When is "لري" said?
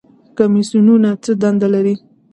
1.73-1.95